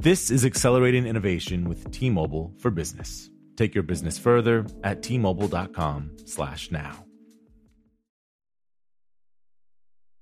[0.00, 3.30] This is accelerating innovation with T-Mobile for Business.
[3.56, 7.04] Take your business further at tmobile.com/now.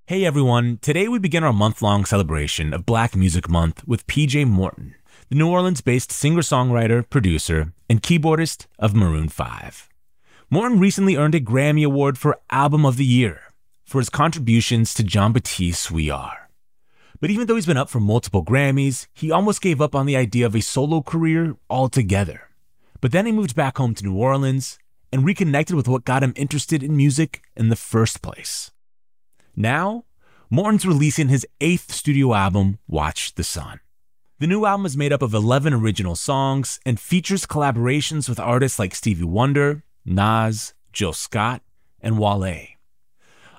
[0.05, 4.95] Hey everyone, today we begin our month-long celebration of Black Music Month with PJ Morton,
[5.29, 9.89] the New Orleans-based singer-songwriter, producer, and keyboardist of Maroon 5.
[10.49, 13.53] Morton recently earned a Grammy Award for Album of the Year
[13.85, 16.42] for his contributions to Jon Batiste's We Are.
[17.23, 20.17] But even though he's been up for multiple Grammys, he almost gave up on the
[20.17, 22.49] idea of a solo career altogether.
[22.99, 24.77] But then he moved back home to New Orleans
[25.09, 28.71] and reconnected with what got him interested in music in the first place.
[29.55, 30.03] Now,
[30.49, 33.79] Morton's releasing his eighth studio album, Watch the Sun.
[34.39, 38.79] The new album is made up of 11 original songs and features collaborations with artists
[38.79, 41.61] like Stevie Wonder, Nas, Jill Scott,
[42.01, 42.72] and Wale.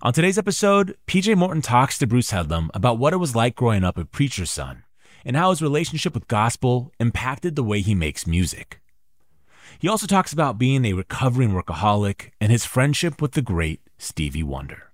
[0.04, 3.84] On today's episode, PJ Morton talks to Bruce Headlam about what it was like growing
[3.84, 4.84] up a preacher's son
[5.24, 8.82] and how his relationship with gospel impacted the way he makes music.
[9.78, 14.42] He also talks about being a recovering workaholic and his friendship with the great Stevie
[14.42, 14.92] Wonder.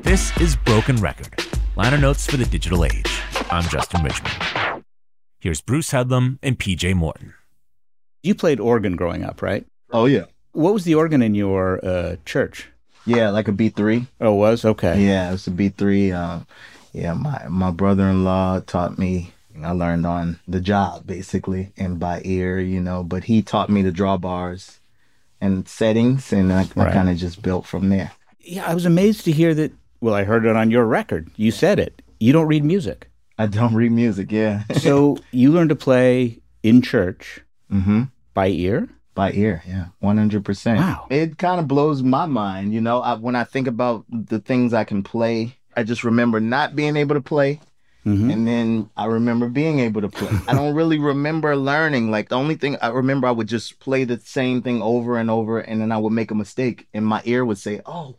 [0.00, 1.34] This is Broken Record,
[1.76, 3.20] liner notes for the digital age.
[3.50, 4.84] I'm Justin Richmond.
[5.38, 7.34] Here's Bruce Headlam and PJ Morton.
[8.22, 9.66] You played organ growing up, right?
[9.90, 10.24] Oh yeah.
[10.52, 12.68] What was the organ in your uh, church?
[13.04, 14.06] Yeah, like a B three.
[14.20, 15.04] Oh, it was okay.
[15.04, 16.12] Yeah, it was a B three.
[16.12, 16.46] Um,
[16.92, 19.32] yeah, my my brother in law taught me.
[19.62, 23.02] I learned on the job basically and by ear, you know.
[23.02, 24.80] But he taught me to draw bars
[25.40, 26.88] and settings, and I, Right.
[26.88, 28.12] I kind of just built from there.
[28.40, 29.72] Yeah, I was amazed to hear that.
[30.00, 31.30] Well, I heard it on your record.
[31.36, 32.02] You said it.
[32.18, 33.08] You don't read music,
[33.38, 34.30] I don't read music.
[34.30, 34.62] Yeah.
[34.78, 38.04] so you learned to play in church mm-hmm.
[38.34, 38.88] by ear.
[39.14, 40.78] By ear, yeah, one hundred percent.
[40.78, 41.06] Wow.
[41.10, 43.00] It kind of blows my mind, you know.
[43.00, 46.96] I, when I think about the things I can play, I just remember not being
[46.96, 47.60] able to play,
[48.06, 48.32] Mhm.
[48.32, 50.30] and then I remember being able to play.
[50.48, 52.10] I don't really remember learning.
[52.10, 55.30] Like the only thing I remember, I would just play the same thing over and
[55.30, 58.16] over, and then I would make a mistake, and my ear would say, "Oh,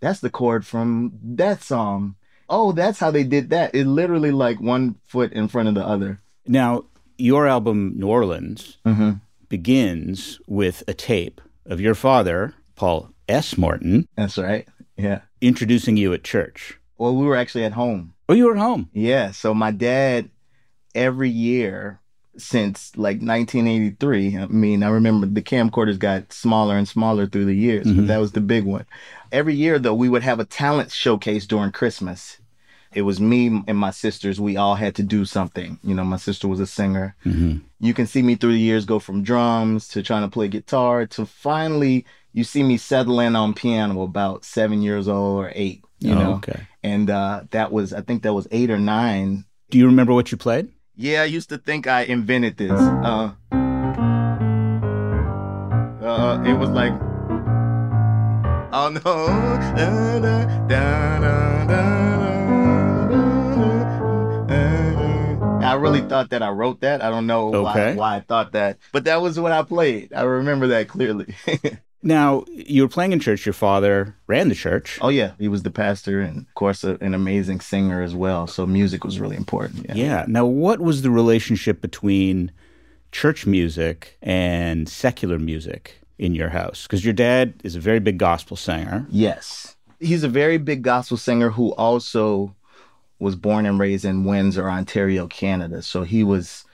[0.00, 2.16] that's the chord from that song."
[2.48, 3.74] Oh, that's how they did that.
[3.74, 6.20] It literally like one foot in front of the other.
[6.46, 6.84] Now,
[7.18, 9.12] your album New Orleans Mm-hmm.
[9.48, 13.56] Begins with a tape of your father, Paul S.
[13.58, 14.66] Morton, That's right.
[14.96, 15.20] Yeah.
[15.40, 16.78] introducing you at church.
[16.98, 18.14] Well, we were actually at home.
[18.28, 18.88] Oh, you were at home.
[18.92, 20.30] Yeah, so my dad
[20.94, 22.00] every year
[22.38, 24.36] since like 1983.
[24.38, 27.96] I mean, I remember the camcorders got smaller and smaller through the years, Mhm.
[27.96, 28.84] but that was the big one.
[29.32, 32.38] Every year though, we would have a talent showcase during Christmas.
[32.94, 34.40] It was me and my sisters.
[34.40, 35.78] We all had to do something.
[35.82, 37.14] You know, my sister was a singer.
[37.24, 37.58] Mm-hmm.
[37.80, 41.06] You can see me through the years go from drums to trying to play guitar
[41.06, 45.82] to finally you see me settling on piano about seven years old or eight.
[45.98, 46.66] You know, Oh, okay.
[46.82, 49.44] and uh, that was I think that was eight or nine.
[49.70, 50.68] Do you remember what you played?
[50.94, 52.70] Yeah, I used to think I invented this.
[52.72, 53.32] Uh,
[56.02, 56.92] uh, it was like,
[58.72, 59.00] Oh no.
[59.00, 62.35] Da, da, da, da, da,
[65.66, 65.78] I uh-huh.
[65.78, 67.02] really thought that I wrote that.
[67.02, 67.90] I don't know Okay.
[67.90, 70.12] why, why I thought that, but that was what I played.
[70.12, 71.34] I remember that clearly.
[72.02, 73.44] Now, you were playing in church.
[73.44, 74.98] Your father ran the church.
[75.02, 78.46] oh yeah, he was the pastor and of course a, an amazing singer as well.
[78.46, 79.86] So music was really important.
[79.88, 79.94] Yeah.
[79.94, 80.24] Yeah.
[80.28, 82.52] Now, what was the relationship between
[83.10, 86.82] church music and secular music in your house?
[86.82, 89.04] Because your dad is a very big gospel singer.
[89.10, 89.74] Yes.
[89.98, 92.54] He's a very big gospel singer who also
[93.18, 95.82] was born and raised in Windsor, Ontario, Canada.
[95.82, 96.64] So he was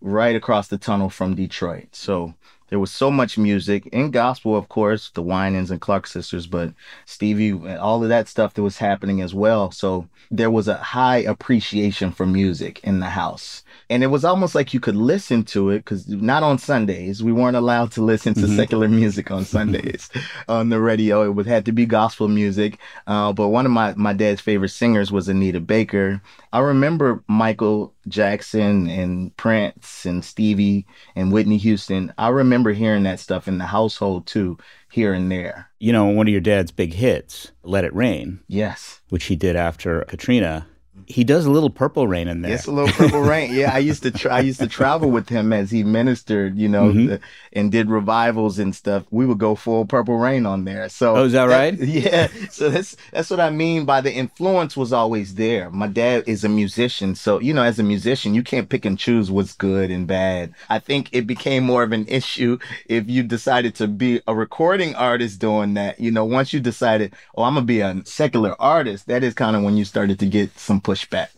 [0.00, 1.88] right across the tunnel from Detroit.
[1.92, 2.34] So
[2.72, 6.72] there was so much music in gospel, of course, the Winans and Clark sisters, but
[7.04, 9.70] Stevie and all of that stuff that was happening as well.
[9.70, 13.62] So there was a high appreciation for music in the house.
[13.90, 17.22] And it was almost like you could listen to it because not on Sundays.
[17.22, 20.08] We weren't allowed to listen to secular music on Sundays
[20.48, 21.24] on the radio.
[21.24, 22.78] It would had to be gospel music.
[23.06, 26.22] Uh, but one of my, my dad's favorite singers was Anita Baker.
[26.54, 32.12] I remember Michael Jackson and Prince and Stevie and Whitney Houston.
[32.18, 34.58] I remember hearing that stuff in the household too,
[34.90, 35.70] here and there.
[35.78, 39.00] You know, one of your dad's big hits, Let It Rain, Yes.
[39.08, 40.66] which he did after Katrina.
[41.06, 42.54] He does a little purple rain in there.
[42.54, 43.52] It's a little purple rain.
[43.54, 46.68] Yeah, I used to tra- I used to travel with him as he ministered, you
[46.68, 47.08] know, Mhm.
[47.08, 47.20] the,
[47.52, 49.04] and did revivals and stuff.
[49.10, 50.88] We would go full purple rain on there.
[50.88, 51.78] So Oh, is that right?
[51.78, 52.28] Yeah.
[52.50, 55.70] So that's that's what I mean by the influence was always there.
[55.70, 58.98] My dad is a musician, so you know, as a musician, you can't pick and
[58.98, 60.54] choose what's good and bad.
[60.70, 64.94] I think it became more of an issue if you decided to be a recording
[64.94, 66.00] artist doing that.
[66.00, 69.56] You know, once you decided, oh, I'm gonna be a secular artist, that is kind
[69.56, 71.28] of when you started to get some pushback.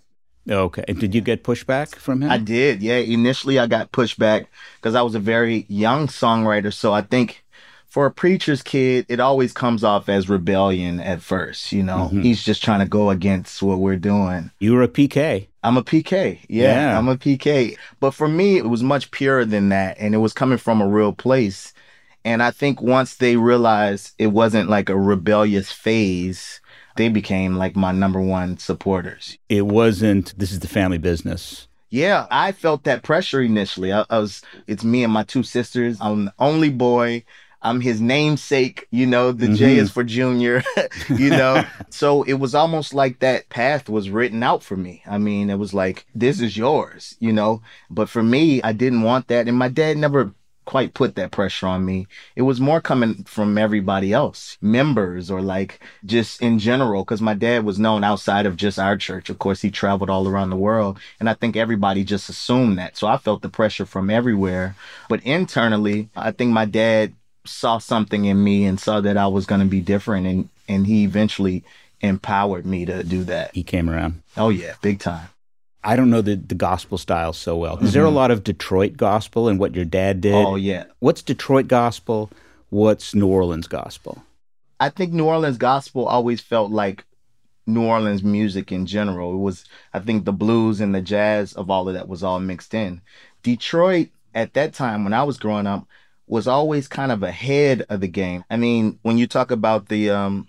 [0.49, 0.85] Okay.
[0.89, 2.31] And did you get pushback from him?
[2.31, 2.97] I did, yeah.
[2.97, 4.47] Initially, I got pushback
[4.77, 6.73] because I was a very young songwriter.
[6.73, 7.45] So I think
[7.87, 11.73] for a preacher's kid, it always comes off as rebellion at first.
[11.73, 12.23] You know, Mhm.
[12.25, 14.51] he's just trying to go against what we're doing.
[14.61, 15.47] you were a PK.
[15.63, 16.41] I'm a PK.
[16.49, 16.99] Yeah, Yeah.
[16.99, 17.77] I'm a PK.
[18.01, 19.97] But for me, it was much purer than that.
[19.99, 21.73] And it was coming from a real place.
[22.27, 26.61] And I think once they realized it wasn't like a rebellious phase,
[26.97, 29.39] they became like my number one supporters.
[29.49, 31.69] It wasn't, this is the family business.
[31.91, 33.93] Yeah, I felt that pressure initially.
[33.93, 35.99] I, I was, it's me and my two sisters.
[36.01, 37.25] I'm the only boy.
[37.63, 38.87] I'm his namesake.
[38.91, 39.79] You know, the J Mhm.
[39.79, 40.63] is for junior,
[41.09, 41.65] you know?
[41.91, 45.03] so it was almost like that path was written out for me.
[45.07, 47.63] I mean, it was like, this is yours, you know?
[47.89, 49.49] But for me, I didn't want that.
[49.49, 52.07] And my dad never quite put that pressure on me.
[52.37, 57.35] It was more coming from everybody else, members or like just in general, because my
[57.35, 59.31] dad was known outside of just our church.
[59.31, 60.99] Of course, he traveled all around the world.
[61.21, 62.97] And I think everybody just assumed that.
[62.97, 64.77] So I felt the pressure from everywhere.
[65.09, 67.13] But internally, I think my dad
[67.45, 70.27] saw something in me and saw that I was going to be different.
[70.27, 71.63] And, and he eventually
[72.01, 73.55] empowered me to do that.
[73.55, 74.23] He came around.
[74.37, 75.29] Oh, yeah, big time.
[75.85, 77.79] I don't know the, the gospel style so well.
[77.79, 80.33] Is there a lot of Detroit gospel and what your dad did?
[80.33, 80.47] Mm-hmm.
[80.47, 80.85] Oh, yeah.
[81.01, 82.31] What's Detroit gospel?
[82.71, 84.25] What's New Orleans gospel?
[84.81, 87.05] I think New Orleans gospel always felt like
[87.67, 89.35] New Orleans music in general.
[89.35, 92.41] It was, I think, the blues and the jazz of all of that was all
[92.41, 93.03] mixed in.
[93.43, 95.87] Detroit at that time when I was growing up
[96.27, 98.45] was always kind of ahead of the game.
[98.49, 100.49] I mean, when you talk about the um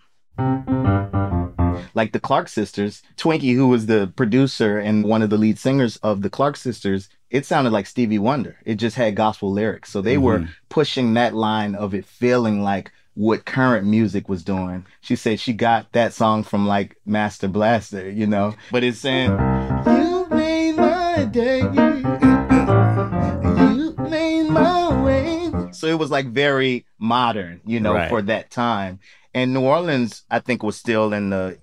[1.96, 5.96] like the Clark sisters, Twinkie, who was the producer and one of the lead singers
[5.98, 8.58] of the Clark sisters, it sounded like Stevie Wonder.
[8.66, 9.92] It just had gospel lyrics.
[9.92, 10.52] So they were mm-hmm.
[10.70, 14.86] pushing that line of it feeling like what current music was doing.
[15.02, 19.32] She said she got that song from like Master Blaster, you know, but it's saying,
[19.32, 21.60] You made my day.
[23.66, 25.72] You made my way.
[25.72, 28.10] So it was like very modern, you know, Right.
[28.10, 29.00] for that time.
[29.36, 31.58] And New Orleans, I think, was still in the.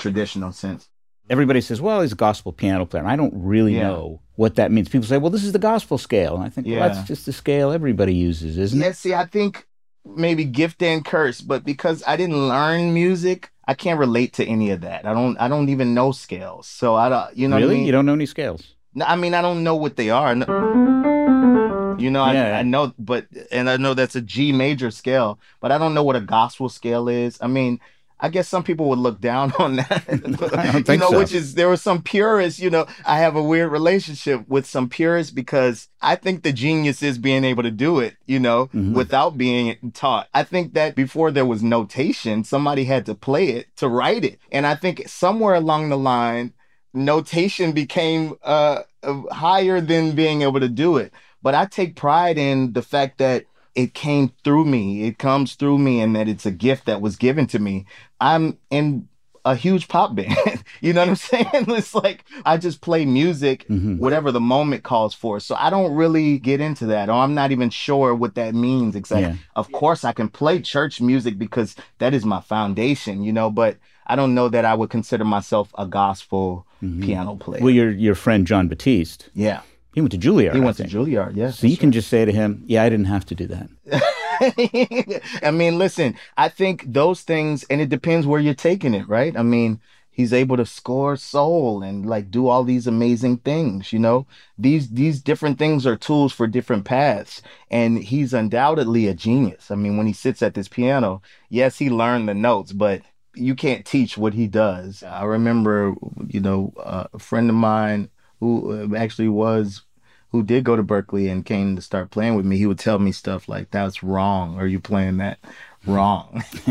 [0.00, 0.88] So more in a traditional sense.
[1.30, 3.02] Everybody says, well, he's a gospel piano player.
[3.02, 3.88] And I don't really Yeah.
[3.88, 4.88] know what that means.
[4.88, 6.34] People say, well, this is the gospel scale.
[6.36, 8.88] And I think, well, that's just the scale everybody uses, isn't Yeah, it?
[8.88, 9.66] Yeah, see, I think
[10.04, 14.70] maybe gift and curse, but because I didn't learn music, I can't relate to any
[14.70, 15.06] of that.
[15.06, 15.38] I don't.
[15.38, 17.34] I don't even know scales, so I don't.
[17.34, 17.68] You know, really?
[17.68, 17.86] What I, mean?
[17.86, 18.74] You don't know any scales?
[18.94, 20.34] No, I mean, I don't know what they are.
[20.34, 22.56] You know, Yeah.
[22.56, 25.94] I, I know, but and I know that's a G major scale, but I don't
[25.94, 27.38] know what a gospel scale is.
[27.40, 27.80] I mean,
[28.20, 30.04] I guess some people would look down on that.
[30.88, 31.18] You know, so.
[31.18, 34.88] which is there were some purists, you know, I have a weird relationship with some
[34.88, 38.94] purists because I think the genius is being able to do it, you know, Mhm.
[38.94, 40.28] without being taught.
[40.32, 44.38] I think that before there was notation, somebody had to play it to write it.
[44.52, 46.52] And I think somewhere along the line,
[46.92, 48.82] notation became uh,
[49.30, 51.12] higher than being able to do it.
[51.42, 53.44] But I take pride in the fact that
[53.74, 55.04] it came through me.
[55.04, 57.86] It comes through me, and that it's a gift that was given to me.
[58.20, 59.08] I'm in
[59.46, 60.64] a huge pop band.
[60.80, 61.46] you know what I'm saying?
[61.68, 63.98] It's like I just play music, Mhm.
[63.98, 65.38] whatever the moment calls for.
[65.38, 68.96] So I don't really get into that, or I'm not even sure what that means
[68.96, 69.32] exactly.
[69.32, 69.36] Yeah.
[69.54, 73.76] Of course, I can play church music because that is my foundation, you know, but
[74.06, 76.66] I don't know that I would consider myself a gospel
[77.00, 77.62] piano player.
[77.62, 79.60] Well, your your friend Jon Batiste, yeah.
[79.94, 80.54] He went to Juilliard.
[80.54, 80.84] He went to.
[80.84, 81.58] Juilliard, yes.
[81.58, 85.50] So you can just say to him, "Yeah, I didn't have to do that." I
[85.50, 89.36] mean, listen, I think those things, and it depends where you're taking it, right?
[89.36, 89.80] I mean,
[90.14, 94.26] he's able to score soul and like do all these amazing things, you know?
[94.56, 97.42] These these different things are tools for different paths.
[97.70, 99.70] And he's undoubtedly a genius.
[99.70, 101.20] I mean, when he sits at this piano,
[101.50, 103.02] yes, he learned the notes, but
[103.34, 105.02] you can't teach what he does.
[105.02, 105.94] I remember,
[106.28, 108.08] you know, uh, a friend of mine
[108.44, 109.82] who uh, actually was
[110.30, 112.98] who did go to Berklee and came to start playing with me, he would tell
[112.98, 114.58] me stuff like, "That's wrong.
[114.58, 115.38] Are you playing that
[115.86, 116.42] wrong?"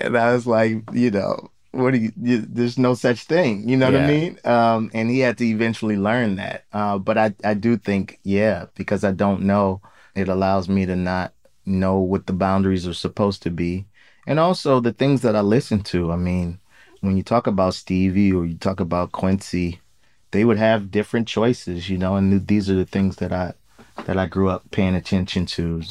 [0.00, 2.40] and I was like, you know, what do you, you?
[2.40, 3.68] There's no such thing.
[3.68, 4.38] You know what I mean?
[4.44, 6.64] Um, and he had to eventually learn that.
[6.72, 9.80] Uh, but I, I do think, yeah, because I don't know,
[10.14, 11.32] it allows me to not
[11.64, 13.86] know what the boundaries are supposed to be,
[14.26, 16.12] and also the things that I listen to.
[16.12, 16.58] I mean,
[17.04, 19.80] when you talk about Stevie or you talk about Quincy,
[20.30, 23.54] they would have different choices, you know, and these are the things that I
[24.06, 25.82] that I grew up paying attention to.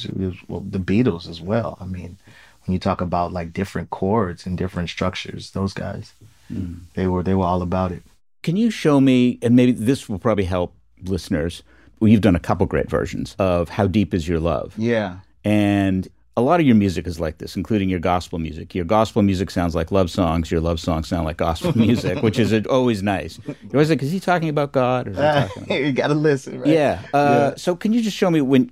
[0.47, 1.77] Well, the Beatles as well.
[1.79, 2.17] I mean,
[2.65, 6.13] when you talk about like different chords and different structures, those guys,
[6.51, 6.79] mm.
[6.95, 8.03] they were they were all about it.
[8.41, 11.63] Can you show me, and maybe this will probably help listeners.
[11.99, 16.07] Well, you've done a couple great versions of "How Deep Is Your Love," Yeah, and
[16.35, 18.73] a lot of your music is like this, including your gospel music.
[18.73, 20.49] Your gospel music sounds like love songs.
[20.49, 23.39] Your love songs sound like gospel music, which is always nice.
[23.45, 25.07] You're always like, is he talking about God?
[25.07, 26.69] Or is he talking about you gotta listen, right?
[26.69, 27.01] Yeah.
[27.13, 28.71] Uh, So can you just show me when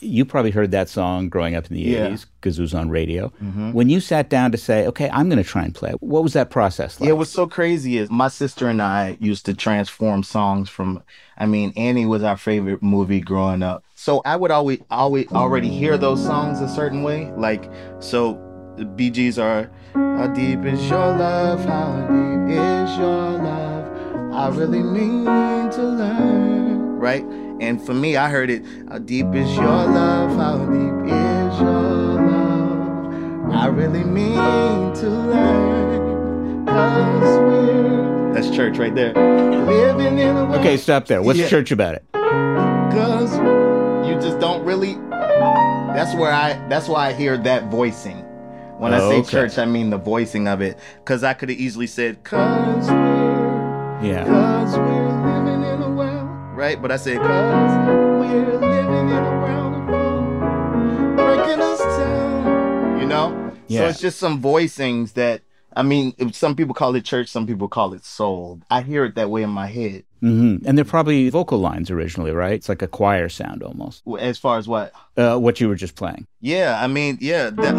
[0.00, 1.98] you probably heard that song growing up in the Yeah.
[2.06, 2.14] Mm-hmm.
[2.14, 3.28] 80s because it was on radio?
[3.72, 6.22] When you sat down to say, okay, I'm going to try and play, it, what
[6.22, 7.08] was that process like?
[7.08, 11.02] Yeah, what's so crazy is my sister and I used to transform songs from
[11.36, 13.82] I mean, Annie was our favorite movie growing up.
[14.00, 17.30] So I would always always already hear those songs a certain way.
[17.36, 18.40] Like so
[18.78, 21.62] the Bee Gees are How deep is your love?
[21.66, 24.32] How deep is your love?
[24.32, 25.26] I really mean
[25.72, 26.96] to learn.
[26.98, 27.24] Right?
[27.60, 30.34] And for me, I heard it, How deep is your love?
[30.34, 33.52] How deep is your love?
[33.52, 36.64] I really mean to learn.
[36.64, 39.12] Cause we're That's church right there.
[39.12, 41.20] Living in a world Okay, stop there.
[41.20, 41.48] What's Yeah.
[41.48, 42.69] church about it?
[45.94, 48.24] That's where I that's why I hear that voicing.
[48.78, 49.30] When I Oh, say okay.
[49.30, 50.78] church, I mean the voicing of it.
[51.04, 54.24] Cause I could have easily said, Cause we're Yeah.
[54.24, 56.28] Cause we're living in a world.
[56.56, 56.80] Right?
[56.80, 57.88] But I said, Cause
[58.20, 61.16] we're living in a world of.
[61.16, 63.00] Breaking us down.
[63.00, 63.52] You know?
[63.68, 63.80] Yeah.
[63.80, 65.42] So it's just some voicings that
[65.76, 68.60] I mean, some people call it church, some people call it soul.
[68.70, 70.04] I hear it that way in my head.
[70.20, 72.52] Hmm And they're probably vocal lines originally, right?
[72.54, 74.02] It's like a choir sound almost.
[74.18, 74.92] As far as what?
[75.16, 76.26] Uh, what you were just playing.
[76.40, 77.74] Yeah, I mean, yeah, that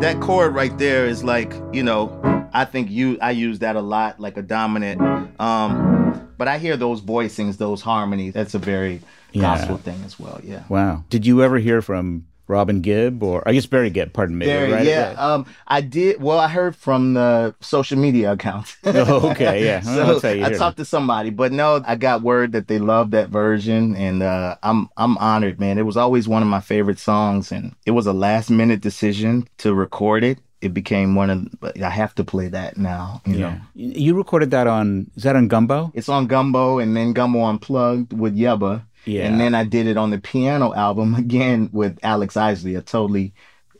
[0.00, 2.10] that chord right there is like, you know,
[2.52, 5.00] I think you I use that a lot, like a dominant.
[5.40, 8.34] Um, but I hear those voicings, those harmonies.
[8.34, 9.00] That's a very
[9.32, 9.42] Yeah.
[9.42, 10.40] gospel thing as well.
[10.44, 10.62] Yeah.
[10.68, 11.04] Wow.
[11.10, 14.46] Did you ever hear from Robin Gibb or I guess Barry Gibb, pardon me.
[14.46, 14.86] Very, right?
[14.86, 15.14] yeah.
[15.16, 16.20] Um, I did.
[16.20, 18.76] Well, I heard from the social media accounts.
[18.84, 19.80] Oh, okay, yeah.
[19.84, 22.78] So that's how you I talked to somebody, but no, I got word that they
[22.78, 25.78] loved that version, and uh, I'm I'm honored, man.
[25.78, 29.48] It was always one of my favorite songs, and it was a last minute decision
[29.58, 30.38] to record it.
[30.60, 31.60] It became one of.
[31.60, 33.20] But I have to play that now.
[33.26, 35.92] You know, You recorded that on, is that on Gumbo?
[35.94, 38.82] it's on Gumbo, and then Gumbo Unplugged with Yebba.
[39.04, 39.26] Yeah.
[39.26, 43.34] And then I did it on the piano album again with Alex Isley, a totally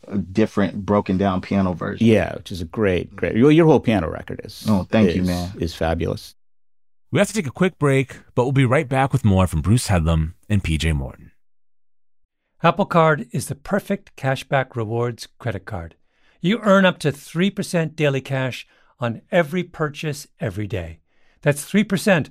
[0.06, 2.06] uh, different, broken down piano version.
[2.06, 3.36] Yeah, which is a great, great.
[3.36, 4.64] Your, your whole piano record is.
[4.68, 5.52] Oh, thank you, man.
[5.58, 6.34] Is fabulous.
[7.10, 9.62] We have to take a quick break, but we'll be right back with more from
[9.62, 11.30] Bruce Headlam and PJ Morton.
[12.60, 15.94] Apple Card is the perfect cashback rewards credit card.
[16.40, 18.66] You earn up to 3% daily cash
[18.98, 21.00] on every purchase every day.
[21.42, 22.30] That's 3%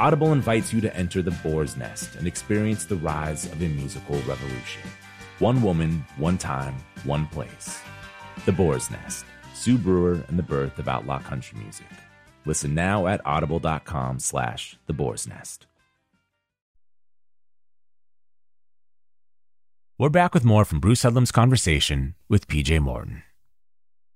[0.00, 4.16] Audible invites you to enter the boar's nest and experience the rise of a musical
[4.22, 4.82] revolution.
[5.38, 7.80] One woman, one time, one place.
[8.44, 11.86] The Boar's Nest, Sue Brewer and the birth of outlaw country music.
[12.44, 15.66] Listen now at audible.com slash the boar's nest.
[19.96, 23.22] We're back with more from Bruce Headlam's conversation with PJ Morton.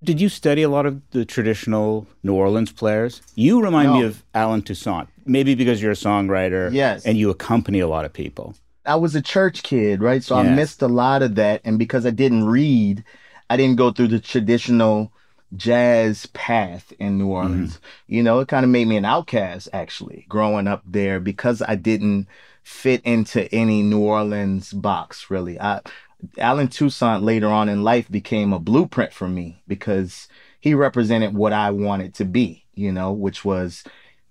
[0.03, 3.21] Did you study a lot of the traditional New Orleans players?
[3.35, 7.05] You remind me of Allen Toussaint, maybe because you're a songwriter Yes.
[7.05, 8.55] and you accompany a lot of people.
[8.85, 10.23] I was a church kid, right?
[10.23, 11.61] So I missed a lot of that.
[11.63, 13.03] And because I didn't read,
[13.49, 15.11] I didn't go through the traditional
[15.55, 17.31] jazz path in New mm-hmm.
[17.31, 17.79] Orleans.
[18.07, 21.75] You know, it kind of made me an outcast actually growing up there because I
[21.75, 22.27] didn't
[22.63, 25.59] fit into any New Orleans box really.
[25.59, 25.81] I
[26.37, 30.27] Allen Toussaint later on in life became a blueprint for me because
[30.59, 33.83] he represented what I wanted to be, you know, which was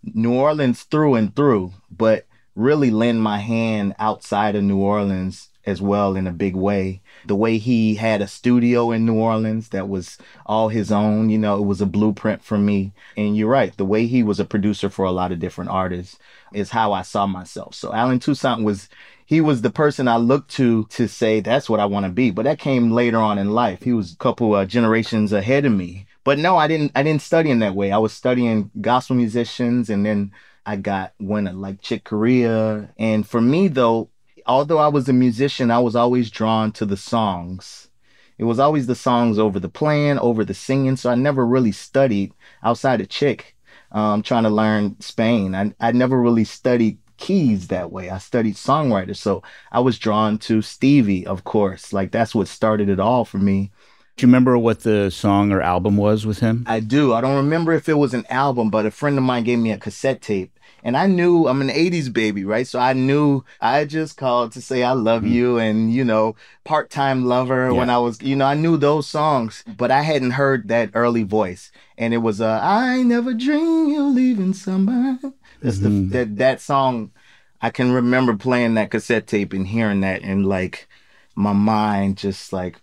[0.02, 5.82] New Orleans through and through, but really lend my hand outside of New Orleans as
[5.82, 7.02] well in a big way.
[7.26, 11.38] The way he had a studio in New Orleans that was all his own, you
[11.38, 12.92] know, it was a blueprint for me.
[13.16, 16.18] And you're right, the way he was a producer for a lot of different artists
[16.52, 17.74] is how I saw myself.
[17.74, 18.88] So Allen Toussaint was
[19.26, 22.30] he was the person I looked to to say that's what I want to be.
[22.30, 23.82] But that came later on in life.
[23.82, 26.06] He was a couple uh, generations ahead of me.
[26.28, 26.92] But no, I didn't.
[26.94, 27.90] I didn't study in that way.
[27.90, 30.32] I was studying gospel musicians, and then
[30.66, 32.90] I got one like Chick Corea.
[32.98, 34.10] And for me, though,
[34.44, 37.88] although I was a musician, I was always drawn to the songs.
[38.36, 40.96] It was always the songs over the playing, over the singing.
[40.96, 43.56] So I never really studied outside of Chick.
[43.90, 45.54] Um, trying to learn Spain.
[45.54, 48.10] I I never really studied keys that way.
[48.10, 49.16] I studied songwriters.
[49.16, 51.90] So I was drawn to Stevie, of course.
[51.94, 53.70] Like that's what started it all for me.
[54.18, 56.64] Do you remember what the song or album was with him?
[56.66, 57.14] I do.
[57.14, 59.70] I don't remember if it was an album, but a friend of mine gave me
[59.70, 60.58] a cassette tape.
[60.82, 62.66] And I knew I'm an 80s baby, right?
[62.66, 66.90] So I knew I just called to say I love you and, you know, part
[66.90, 70.66] time lover when I was, you know, I knew those songs, but I hadn't heard
[70.66, 71.70] that early voice.
[71.96, 75.18] And it was, uh, I never dream you leaving somebody.
[75.62, 77.12] That's the, that, that song.
[77.60, 80.88] I can remember playing that cassette tape and hearing that and like
[81.36, 82.80] my mind just like,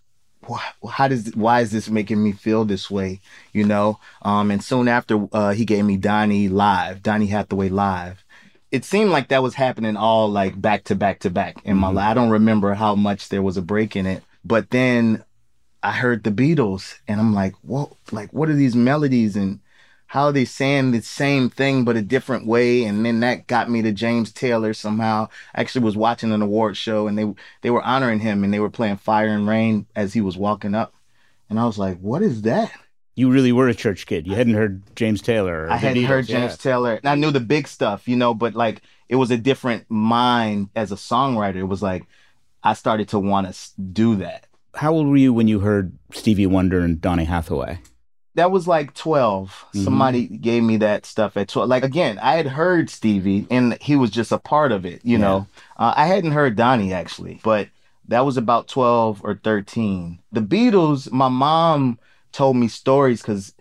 [0.89, 3.21] how does why is this making me feel this way
[3.53, 3.99] you know?
[4.21, 8.23] Um and soon after uh he gave me donny live donny hathaway live.
[8.71, 11.89] It seemed like that was happening all like back to back to back in my
[11.89, 12.08] life.
[12.08, 15.23] I don't remember how much there was a break in it but then
[15.81, 19.36] i heard the beatles and i'm like whoa like what are these melodies?
[19.36, 19.60] And
[20.15, 22.86] how are they saying the same thing but a different way?
[22.86, 25.28] And then that got me to James Taylor somehow.
[25.54, 28.62] I actually was watching an award show and they they were honoring him and they
[28.62, 30.93] were playing Fire and Rain as he was walking up.
[31.49, 32.71] And I was like, what is that?
[33.15, 34.25] You really were a church kid.
[34.25, 35.65] You hadn't heard James Taylor.
[35.65, 36.71] Or I hadn't heard James yeah.
[36.71, 36.93] Taylor.
[36.93, 40.69] And I knew the big stuff, you know, but like it was a different mind
[40.78, 41.58] as a songwriter.
[41.58, 42.06] It was like
[42.63, 44.47] I started to want to do that.
[44.75, 47.80] How old were you when you heard Stevie Wonder and Donny Hathaway?
[48.36, 49.65] That was like 12.
[49.74, 49.84] Mhm.
[49.84, 51.69] Somebody gave me that stuff at 12.
[51.69, 55.17] Like again, I had heard Stevie and he was just a part of it, you
[55.17, 55.48] know.
[55.78, 57.69] Uh, I hadn't heard Donny actually, but
[58.08, 60.19] that was about 12 or 13.
[60.32, 61.98] The Beatles, my mom
[62.32, 63.54] told me stories because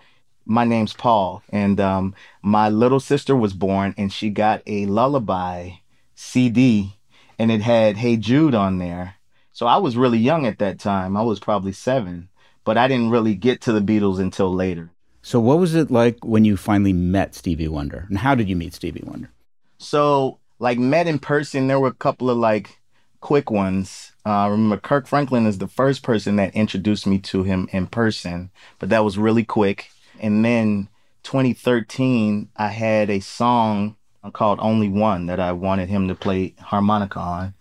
[0.45, 5.71] my name's Paul, and um, my little sister was born, and she got a lullaby
[6.15, 6.97] CD,
[7.39, 9.15] and it had "Hey Jude" on there.
[9.53, 11.17] So I was really young at that time.
[11.17, 12.29] I was probably seven,
[12.65, 14.91] but I didn't really get to the Beatles until later.
[15.23, 18.07] So, what was it like when you finally met Stevie Wonder?
[18.09, 19.31] And how did you meet Stevie Wonder?
[19.79, 22.79] So, like, met in person, there were a couple of like
[23.21, 24.13] quick ones.
[24.27, 27.87] Uh, I remember Kirk Franklin is the first person that introduced me to him in
[27.87, 29.91] person, but that was really quick.
[30.21, 30.89] And then
[31.23, 33.97] 2013, I had a song
[34.33, 37.55] called Only One that I wanted him to play harmonica on.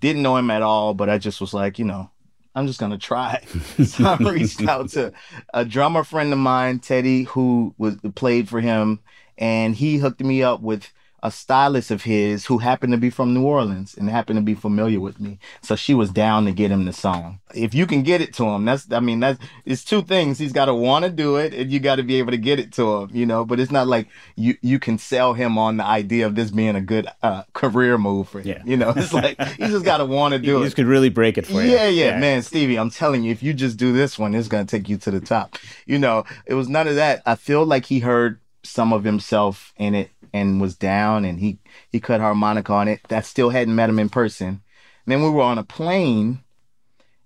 [0.00, 2.10] Didn't know him at all, but I just was like, you know,
[2.56, 3.44] I'm just gonna try.
[3.84, 5.12] so I reached out to
[5.54, 9.00] a drummer friend of mine, Teddy, who was played for him,
[9.38, 10.90] and he hooked me up with
[11.22, 14.54] a stylist of his who happened to be from New Orleans and happened to be
[14.54, 15.38] familiar with me.
[15.62, 17.40] So she was down to get him the song.
[17.54, 20.38] If you can get it to him, that's I mean that's it's two things.
[20.38, 22.60] He's got to want to do it and you got to be able to get
[22.60, 25.78] it to him, you know, but it's not like you you can sell him on
[25.78, 28.48] the idea of this being a good uh, career move for him.
[28.48, 28.62] Yeah.
[28.64, 30.64] You know, it's like he just got to want to do You it.
[30.64, 31.70] just could really break it for you.
[31.70, 34.64] Yeah, yeah, man, Stevie, I'm telling you, if you just do this one, it's gonna
[34.66, 35.56] take you to the top.
[35.86, 37.22] You know, it was none of that.
[37.26, 41.58] I feel like he heard some of himself in it and was down, and he
[41.90, 43.00] he cut harmonica on it.
[43.10, 44.62] I still hadn't met him in person.
[45.06, 46.40] then we were on a plane,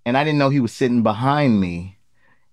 [0.06, 1.96] and I didn't know he was sitting behind me.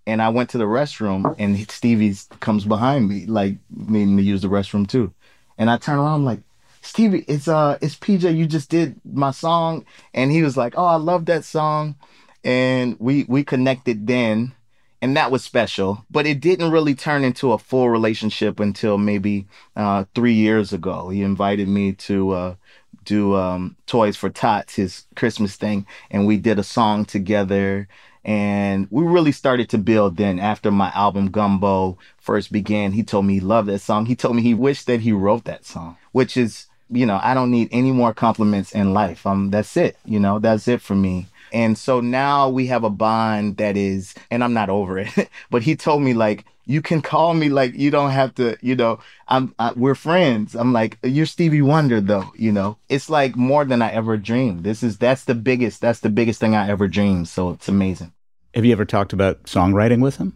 [0.05, 4.41] And I went to the restroom, and Stevie comes behind me, like needing to use
[4.41, 5.13] the restroom too.
[5.57, 6.39] And I turn around, I'm like,
[6.81, 8.35] Stevie, it's uh, it's PJ.
[8.35, 11.95] You just did my song, and he was like, "Oh, I love that song,"
[12.45, 14.53] and we we connected then,
[15.01, 16.05] and that was special.
[16.09, 21.09] But it didn't really turn into a full relationship until maybe uh, three years ago.
[21.09, 22.55] He invited me to uh,
[23.05, 27.87] do um, Toys for Tots, his Christmas thing, and we did a song together.
[28.25, 32.91] And we really started to build then after my album Gumbo first began.
[32.91, 34.05] He told me he loved that song.
[34.05, 37.33] He told me he wished that he wrote that song, which is, you know, I
[37.33, 39.25] don't need any more compliments in life.
[39.25, 39.97] Um, that's it.
[40.03, 41.27] You know, that's it for me.
[41.51, 45.63] And so now we have a bond that is, and I'm not over it, but
[45.63, 48.99] he told me like, you can call me like you don't have to, you know,
[49.29, 50.53] I'm I, we're friends.
[50.53, 52.77] I'm like, you're Stevie Wonder though, you know.
[52.89, 54.65] It's like more than I ever dreamed.
[54.65, 57.29] This is that's the biggest that's the biggest thing I ever dreamed.
[57.29, 58.11] So it's amazing.
[58.53, 60.35] Have you ever talked about songwriting with him?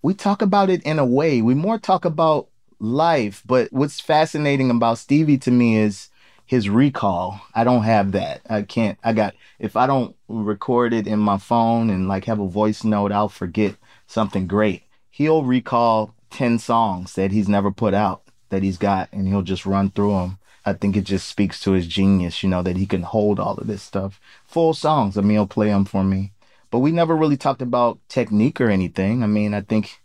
[0.00, 1.42] We talk about it in a way.
[1.42, 6.08] We more talk about life, but what's fascinating about Stevie to me is
[6.46, 7.40] his recall.
[7.54, 8.42] I don't have that.
[8.48, 12.40] I can't I got if I don't record it in my phone and like have
[12.40, 13.76] a voice note, I'll forget
[14.06, 14.82] something great.
[15.10, 19.66] He'll recall 10 songs that he's never put out that he's got and he'll just
[19.66, 20.38] run through them.
[20.66, 23.54] I think it just speaks to his genius, you know, that he can hold all
[23.54, 24.18] of this stuff.
[24.46, 25.18] Full songs.
[25.18, 26.32] I mean, he'll play them for me.
[26.70, 29.22] But we never really talked about technique or anything.
[29.22, 30.00] I mean, I think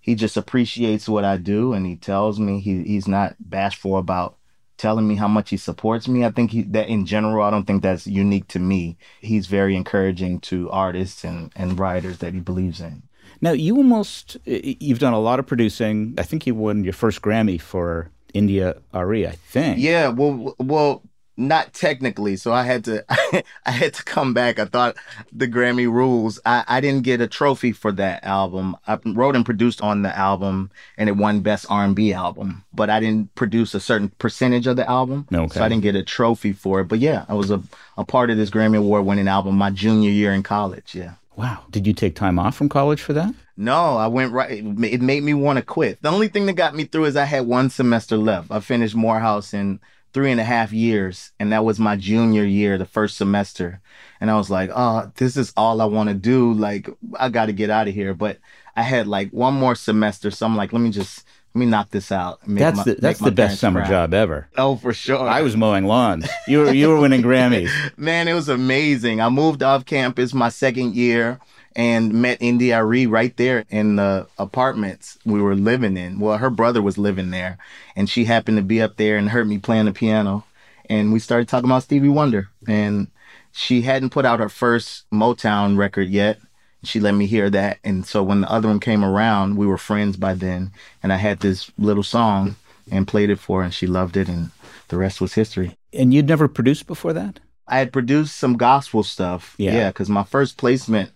[0.00, 4.36] he just appreciates what I do and he tells me he, he's not bashful about
[4.82, 6.24] telling me how much he supports me.
[6.24, 8.98] I think he, that in general, I don't think that's unique to me.
[9.20, 13.04] He's very encouraging to artists and, and writers that he believes in.
[13.40, 16.14] Now, you almost, you've done a lot of producing.
[16.18, 19.78] I think you won your first Grammy for India Arie, I think.
[19.78, 21.02] Yeah, well, well,
[21.36, 22.36] not technically.
[22.36, 23.04] So I had to,
[23.66, 24.58] I had to come back.
[24.58, 24.96] I thought
[25.32, 26.38] the Grammy rules.
[26.44, 28.76] I, I didn't get a trophy for that album.
[28.86, 32.64] I wrote and produced on the album, and it won Best R&B Album.
[32.74, 35.54] But I didn't produce a certain percentage of the album, Okay.
[35.58, 36.84] so I didn't get a trophy for it.
[36.88, 37.62] But yeah, I was a,
[37.96, 40.94] a part of this Grammy Award winning album my junior year in college.
[40.94, 41.14] Yeah.
[41.34, 41.64] Wow.
[41.70, 43.34] Did you take time off from college for that?
[43.56, 44.50] No, I went right.
[44.58, 46.00] It made me want to quit.
[46.02, 48.50] The only thing that got me through is I had one semester left.
[48.50, 49.80] I finished Morehouse in
[50.12, 53.80] three and a half years, and that was my junior year, the first semester.
[54.20, 56.52] And I was like, oh, this is all I want to do.
[56.52, 58.14] Like, I got to get out of here.
[58.14, 58.38] But
[58.76, 61.90] I had like one more semester, so I'm like, let me just let me knock
[61.90, 62.40] this out.
[62.46, 63.90] That's my- the, that's the best summer proud.
[63.90, 64.48] job ever.
[64.56, 65.28] Oh, for sure.
[65.28, 66.28] I was mowing lawns.
[66.46, 67.70] You were you were winning Grammys.
[67.98, 69.20] Man, it was amazing.
[69.20, 71.40] I moved off campus my second year
[71.74, 76.20] and met India Arie right there in the apartments we were living in.
[76.20, 77.58] Well, her brother was living there,
[77.96, 80.44] and she happened to be up there and heard me playing the piano,
[80.88, 82.48] and we started talking about Stevie Wonder.
[82.66, 83.08] And
[83.52, 86.38] she hadn't put out her first Motown record yet.
[86.84, 89.78] She let me hear that, and so when the other one came around, we were
[89.78, 92.56] friends by then, and I had this little song
[92.90, 94.50] and played it for her, and she loved it, and
[94.88, 95.76] the rest was history.
[95.92, 97.38] And you'd never produced before that?
[97.68, 99.54] I had produced some gospel stuff.
[99.56, 99.72] Yeah.
[99.74, 101.12] Yeah, because my first placement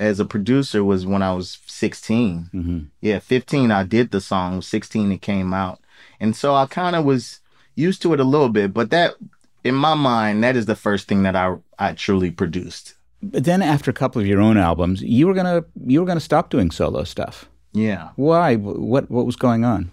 [0.00, 2.50] as a producer was when I was 16.
[2.52, 2.78] Mm-hmm.
[3.00, 5.80] Yeah, 15 I did the song, 16 it came out.
[6.18, 7.40] And so I kind of was
[7.74, 9.14] used to it a little bit, but that
[9.62, 12.94] in my mind that is the first thing that I I truly produced.
[13.22, 16.20] But then after a couple of your own albums, you were gonna you were gonna
[16.20, 17.48] stop doing solo stuff.
[17.72, 18.10] Yeah.
[18.16, 18.56] Why?
[18.56, 19.90] What what was going on?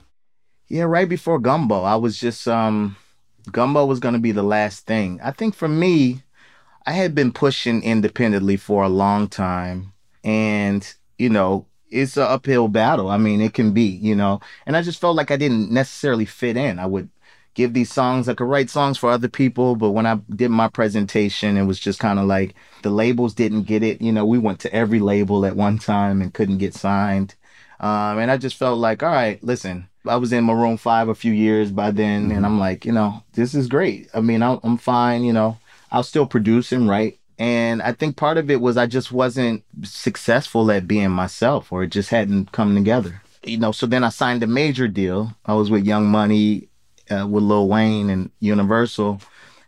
[0.70, 2.96] Yeah, right before Gumbo, I was just um
[3.52, 5.20] Gumbo was going to be the last thing.
[5.24, 6.24] I think for me,
[6.86, 9.93] I had been pushing independently for a long time
[10.28, 13.10] and, you know, it's an uphill battle.
[13.10, 16.26] I mean, it can be, you know, and I just felt like I didn't necessarily
[16.26, 16.80] fit in.
[16.80, 17.10] I would
[17.54, 20.68] give these songs, I could write songs for other people, but when I did my
[20.68, 24.02] presentation, it was just kind of like the labels didn't get it.
[24.02, 27.36] You know, we went to every label at one time and couldn't get signed.
[27.80, 31.16] Um, and I just felt like, all right, listen, I was in Maroon 5 a
[31.16, 34.10] few years by then, and I'm like, you know, this is great.
[34.13, 35.58] I mean, I'll, I'm fine, you know,
[35.90, 37.18] I'll still produce and write.
[37.39, 41.84] And I think part of it was I just wasn't successful at being myself, or
[41.84, 43.21] it just hadn't come together.
[43.43, 45.36] You know, so then I signed a major deal.
[45.45, 46.69] I was with Young Money,
[47.10, 49.21] uh, with Lil Wayne and Universal,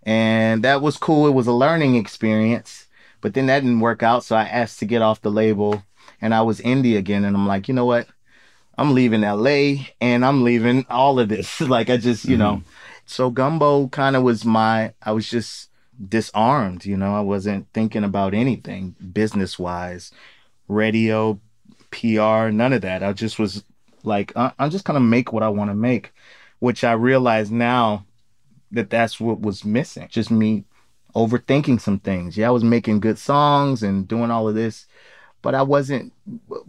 [0.04, 1.28] and that was cool.
[1.28, 2.88] It was a learning experience,
[3.22, 4.24] but then that didn't work out.
[4.24, 5.84] So I asked to get off the label,
[6.22, 7.24] and I was indie again.
[7.24, 8.08] And I'm like, you know what?
[8.80, 11.60] I'm leaving LA and I'm leaving all of this.
[11.76, 12.64] like I just, you know,
[13.06, 15.69] so Gumbo kind of was my, I was just
[16.08, 20.12] disarmed, you know, I wasn't thinking about anything business wise,
[20.68, 21.40] radio,
[21.92, 23.04] PR, none of that.
[23.04, 23.64] I just was
[24.04, 26.14] like, I- I'm just to make what I want to make,
[26.60, 28.06] which I realize now
[28.72, 30.08] that that's what was missing.
[30.10, 30.66] Just me
[31.16, 32.38] overthinking some things.
[32.38, 34.88] Yeah, I was making good songs and doing all of this,
[35.42, 36.14] but I wasn't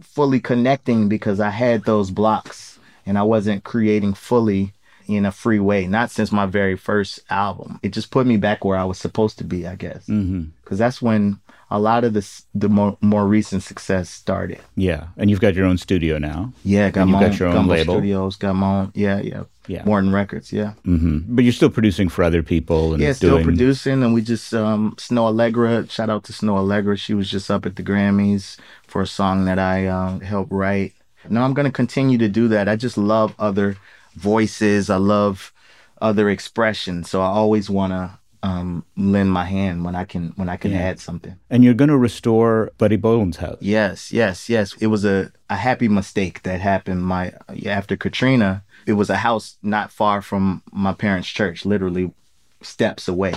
[0.01, 4.73] fully connecting because I had those blocks and I wasn't creating fully
[5.07, 5.87] in a free way.
[5.87, 7.79] Not since my very first album.
[7.83, 10.05] It just put me back where I was supposed to be, I guess.
[10.07, 10.43] Mm-hmm.
[10.63, 14.59] Because that's when a lot of this, the more, more recent success started.
[14.75, 16.51] Yeah, and you've got your own studio now.
[16.65, 17.93] Yeah, got And you've my got own your own Gumbo label.
[17.95, 18.91] Studios, got my own.
[18.93, 19.85] Yeah, yeah, Yeah.
[19.85, 20.51] Morton Records.
[20.51, 20.73] Yeah.
[20.83, 23.45] hmm But you're still producing for other people and Yeah, still doing.
[23.45, 25.89] producing, and we just um Snoh Aalegra.
[25.89, 26.97] Shout out to Snoh Aalegra.
[26.97, 30.93] She was just up at the Grammys for a song that I um, helped write.
[31.29, 32.67] No, I'm gonna continue to do that.
[32.67, 33.77] I just love other
[34.15, 34.89] voices.
[34.89, 35.53] I love
[36.01, 37.09] other expressions.
[37.09, 40.79] So I always wanna um lend my hand when I can when I can Yeah.
[40.79, 41.35] add something.
[41.51, 43.57] and you're going to restore Buddy Bolden's house.
[43.61, 44.73] Yes, yes, yes.
[44.79, 47.03] It was a, a happy mistake that happened.
[47.05, 47.33] My
[47.67, 52.11] after Katrina, it was a house not far from my parents' church, literally
[52.63, 53.33] steps away.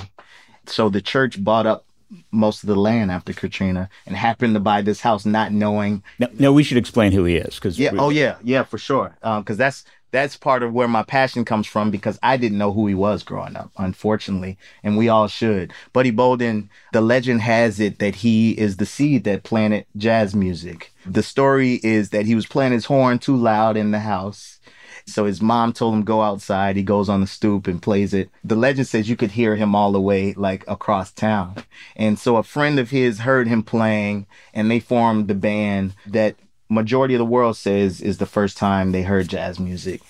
[0.66, 1.84] So the church bought up
[2.30, 6.02] most of the land after Katrina and happened to buy this house, not knowing.
[6.38, 7.90] No, we should explain who he is because Yeah.
[7.98, 8.36] Oh yeah.
[8.42, 8.62] Yeah.
[8.62, 9.16] For sure.
[9.22, 9.84] Um because that's
[10.14, 13.24] that's part of where my passion comes from because I didn't know who he was
[13.24, 15.72] growing up, unfortunately, and we all should.
[15.92, 20.92] Buddy Bolden, the legend has it that he is the seed that planted jazz music.
[21.04, 24.60] The story is that he was playing his horn too loud in the house.
[25.04, 26.76] So his mom told him go outside.
[26.76, 28.30] He goes on the stoop and plays it.
[28.44, 31.56] The legend says you could hear him all the way like across town.
[31.96, 36.36] And so a friend of his heard him playing and they formed the band that
[36.68, 40.00] majority of the world says is the first time they heard jazz music.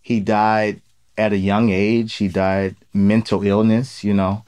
[0.00, 0.80] He died
[1.16, 2.14] at a young age.
[2.14, 4.44] He died mental illness, you know.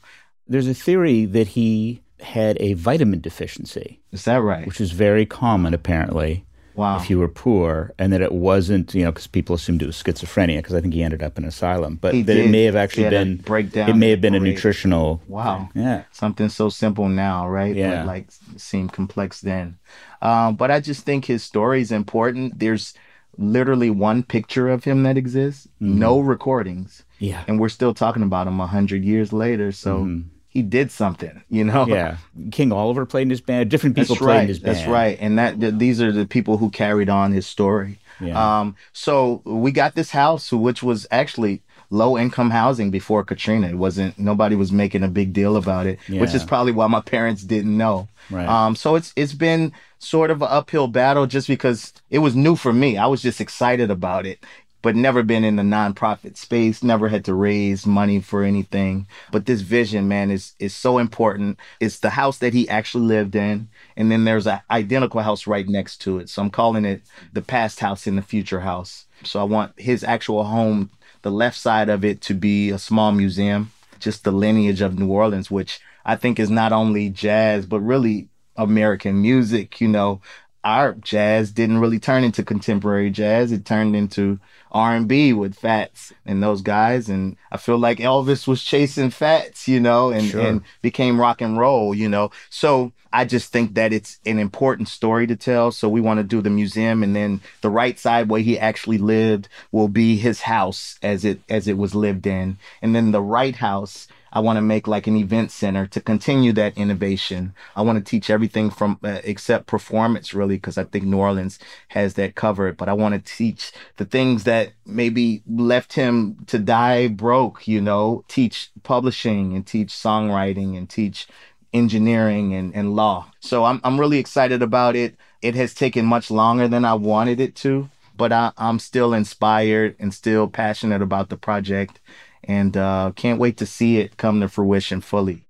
[0.47, 4.65] there's a theory that he had a vitamin deficiency, Is that right?
[4.67, 6.43] which is very common apparently
[6.75, 6.97] Wow.
[6.97, 9.95] if you were poor, and that it wasn't, you know, because people assumed it was
[9.95, 12.63] schizophrenia, because I think he ended up in an asylum, but He that it may
[12.65, 15.21] have actually been breakdown It may have been a nutritional.
[15.27, 15.69] Wow.
[15.73, 16.03] Yeah.
[16.11, 17.73] something so simple now, right?
[17.75, 17.99] Yeah.
[17.99, 19.77] But like seemed complex then.
[20.21, 22.59] Um, but I just think his story is important.
[22.59, 22.93] There's
[23.37, 27.43] literally one picture of him that exists, no recordings, Yeah.
[27.47, 29.71] and we're still talking about him a hundred years later.
[29.73, 31.85] So he did something, you know?
[31.85, 32.17] Yeah.
[32.51, 33.69] King Oliver played in his band.
[33.69, 34.77] Different people That's played in his band.
[34.77, 35.17] That's right.
[35.19, 37.99] And that th- these are the people who carried on his story.
[38.21, 38.59] Yeah.
[38.61, 43.67] Um, so we got this house, which was actually low income housing before Katrina.
[43.69, 47.01] It wasn't nobody was making a big deal about it, which is probably why my
[47.01, 48.07] parents didn't know.
[48.29, 48.47] Right.
[48.47, 52.55] Um, so it's it's been sort of an uphill battle just because it was new
[52.55, 52.97] for me.
[52.97, 54.39] I was just excited about it.
[54.81, 59.07] but never been in the nonprofit space, never had to raise money for anything.
[59.31, 61.59] But this vision, man, is is so important.
[61.79, 65.67] It's the house that he actually lived in, and then there's an identical house right
[65.67, 66.29] next to it.
[66.29, 67.01] So I'm calling it
[67.33, 69.05] the past house in the future house.
[69.23, 70.91] So I want his actual home,
[71.25, 75.07] the left side of it, to be a small museum, just the lineage of New
[75.07, 79.81] Orleans, which I think is not only jazz, but really American music.
[79.81, 80.21] You know,
[80.63, 83.51] our jazz didn't really turn into contemporary jazz.
[83.51, 84.39] It turned into
[84.75, 87.07] R&B with Fats and those guys.
[87.07, 90.41] And I feel like Elvis was chasing Fats, you know, and, Sure.
[90.41, 92.29] and became rock and roll, you know.
[92.49, 95.71] So I just think that it's an important story to tell.
[95.71, 98.97] So we want to do the museum and then the right side where he actually
[98.97, 102.57] lived will be his house as it as it was lived in.
[102.81, 106.51] And then the right house I want to make like an event center to continue
[106.53, 107.53] that innovation.
[107.73, 111.57] I want to teach everything from uh, except performance really because I think New Orleans
[111.87, 116.59] has that covered, but I want to teach the things that maybe left him to
[116.59, 121.27] die broke, you know, teach publishing and teach songwriting and teach
[121.73, 123.31] engineering and, and law.
[123.39, 125.15] So I'm I'm really excited about it.
[125.41, 129.95] It has taken much longer than I wanted it to, but I, I'm still inspired
[129.97, 132.01] and still passionate about the project
[132.45, 135.47] and uh, can't wait to see it come to fruition fully.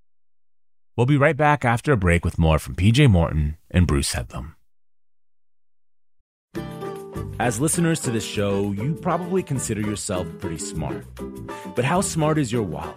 [0.96, 4.54] We'll be right back after a break with more from PJ Morton and Bruce Headlam.
[7.38, 11.04] As listeners to this show, you probably consider yourself pretty smart.
[11.74, 12.96] But how smart is your wallet?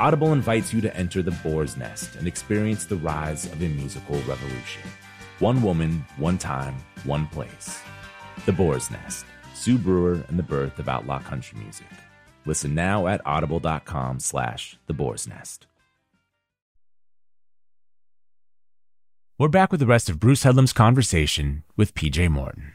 [0.00, 4.16] Audible invites you to enter the boar's nest and experience the rise of a musical
[4.22, 4.82] revolution.
[5.38, 7.80] One woman, one time, one place.
[8.46, 9.24] The Boar's Nest,
[9.54, 11.86] Sue Brewer and the birth of outlaw country music.
[12.46, 15.66] Listen now at audible.com slash the boar's nest.
[19.38, 22.73] We're back with the rest of Bruce Headlam's conversation with PJ Morton.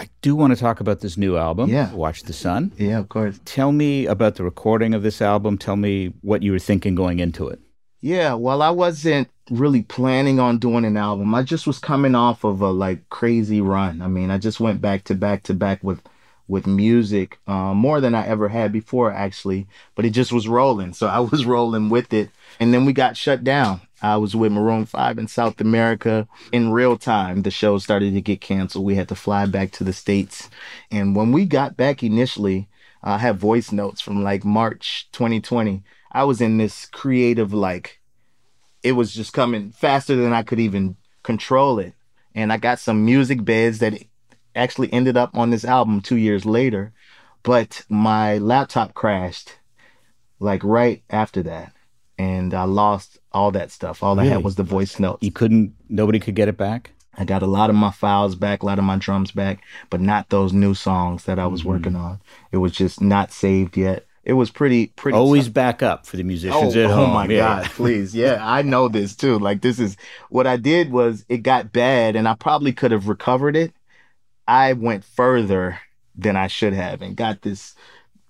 [0.00, 1.92] I do want to talk about this new album, Yeah.
[1.92, 2.72] Watch the Sun.
[2.78, 3.38] Yeah, of course.
[3.44, 5.58] Tell me about the recording of this album.
[5.58, 7.60] Tell me what you were thinking going into it.
[8.00, 11.34] Yeah, well, I wasn't really planning on doing an album.
[11.34, 14.00] I just was coming off of a like crazy run.
[14.00, 16.00] I mean, I just went back to back to back with
[16.48, 19.68] with music, uh, more than I ever had before, actually.
[19.94, 22.30] But it just was rolling, so I was rolling with it.
[22.58, 23.82] And then we got shut down.
[24.02, 27.42] I was with Maroon 5 in South America in real time.
[27.42, 28.84] The show started to get canceled.
[28.84, 30.48] We had to fly back to the States.
[30.90, 32.68] And when we got back initially,
[33.02, 35.82] I had voice notes from like March 2020.
[36.12, 38.00] I was in this creative, like,
[38.82, 41.92] it was just coming faster than I could even control it.
[42.34, 44.02] And I got some music beds that
[44.56, 46.92] actually ended up on this album two years later.
[47.42, 49.56] But my laptop crashed
[50.38, 51.72] like right after that
[52.20, 54.02] and I lost all that stuff.
[54.02, 55.22] All I had was the voice notes.
[55.22, 55.74] You couldn't.
[55.88, 56.90] Nobody could get it back.
[57.16, 59.56] I got a lot of my files back, a lot of my drums back,
[59.90, 61.68] but not those new songs that I was Mm-hmm.
[61.70, 62.20] working on.
[62.52, 64.06] It was just not saved yet.
[64.24, 65.16] It was pretty, pretty.
[65.16, 65.54] Always tough.
[65.54, 67.12] back up for the musicians Oh, at oh home.
[67.14, 67.62] my Yeah.
[67.62, 68.14] God, please.
[68.14, 69.38] Yeah, I know this too.
[69.38, 69.96] Like, this is
[70.28, 73.72] what I did was it got bad and I probably could have recovered it.
[74.46, 75.78] I went further
[76.14, 77.74] than I should have and got this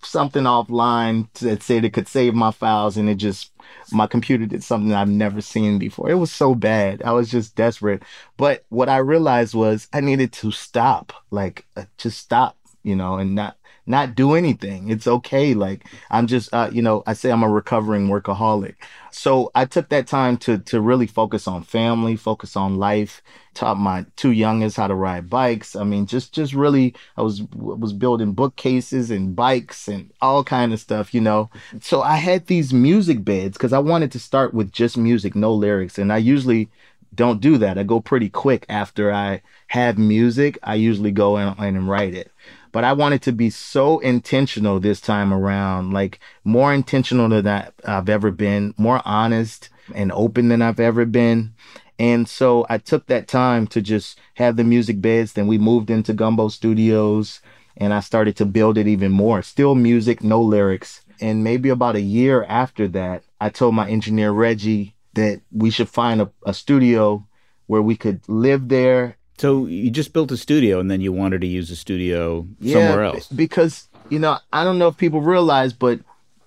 [0.02, 3.52] something offline that said it could save my files and it just
[3.92, 6.10] my computer did something I've never seen before.
[6.10, 7.02] It was so bad.
[7.02, 8.02] I was just desperate.
[8.36, 13.16] But what I realized was I needed to stop, like uh, just stop, you know,
[13.16, 13.56] and not
[13.90, 14.88] not do anything.
[14.88, 15.52] It's okay.
[15.54, 18.76] Like I'm just, uh, you know, I say I'm a recovering workaholic.
[19.10, 23.22] So I took that time to to really focus on family, focus on life.
[23.52, 25.74] Taught my two youngest how to ride bikes.
[25.74, 30.72] I mean, just just really, I was was building bookcases and bikes and all kind
[30.72, 31.50] of stuff, you know.
[31.80, 35.52] So I had these music beds because I wanted to start with just music, no
[35.52, 36.70] lyrics, and I usually
[37.14, 37.76] don't do that.
[37.76, 40.58] I go pretty quick after I have music.
[40.62, 42.30] I usually go in and write it.
[42.72, 47.68] But I wanted to be so intentional this time around, like more intentional than I-
[47.84, 51.54] I've ever been, more honest and open than I've ever been.
[51.98, 55.32] And so I took that time to just have the music beds.
[55.32, 57.40] Then we moved into Gumbo Studios
[57.76, 59.42] and I started to build it even more.
[59.42, 61.02] Still music, no lyrics.
[61.20, 65.88] And maybe about a year after that, I told my engineer Reggie that we should
[65.88, 67.26] find a, a studio
[67.66, 71.40] where we could live there So you just built a studio, and then you wanted
[71.40, 73.26] to use a studio somewhere else.
[73.28, 76.00] Because, you know, I don't know if people realize, but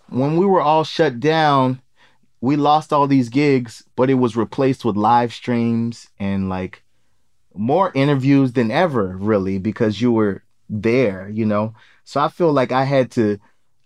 [0.09, 1.81] when we were all shut down,
[2.39, 6.83] we lost all these gigs, but it was replaced with live streams and like
[7.55, 11.73] more interviews than ever, really, because you were there, you know?
[12.03, 13.39] So I feel like I had to,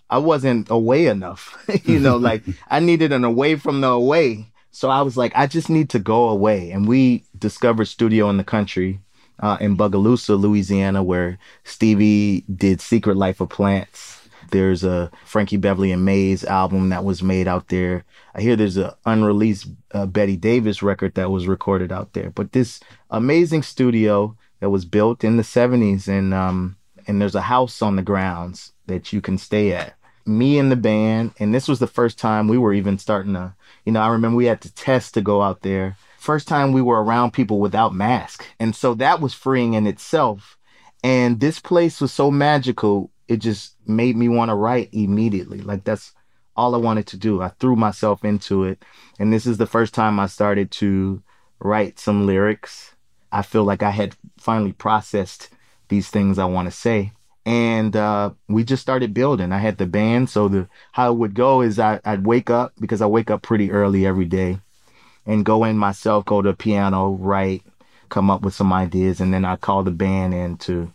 [0.10, 4.51] I wasn't away enough, you know, like I needed an away from the away.
[4.72, 6.72] So I was like, I just need to go away.
[6.72, 8.99] And we discovered studio in the country
[9.39, 14.28] uh, in Bogalusa, Louisiana, where Stevie did Secret Life of Plants.
[14.51, 18.05] There's a Frankie Beverly and Maze album that was made out there.
[18.34, 22.30] I hear there's a unreleased uh, Betty Davis record that was recorded out there.
[22.30, 27.41] But this amazing studio that was built in the 70s, and um, and there's a
[27.41, 29.95] house on the grounds that you can stay at.
[30.26, 33.53] Me and the band, and this was the first time we were even starting to,
[33.88, 35.96] you know, I remember we had to test to go out there.
[36.18, 38.46] First time we were around people without mask.
[38.60, 40.58] And so that was freeing in itself.
[41.06, 45.62] And this place was so magical, it just made me want to write immediately.
[45.62, 46.12] Like that's
[46.58, 47.42] all I wanted to do.
[47.42, 48.84] I threw myself into it.
[49.20, 51.24] And this is the first time I started to
[51.60, 52.94] write some lyrics.
[53.32, 55.48] I feel like I had finally processed
[55.88, 57.14] these things I want to say.
[57.48, 59.54] And uh, we just started building.
[59.54, 60.30] I had the band.
[60.30, 63.41] So the how it would go is I, I'd wake up because I wake up
[63.41, 64.60] pretty early every day
[65.26, 67.64] and go in myself, go to piano, write,
[68.10, 70.93] come up with some ideas, and then I call the band in to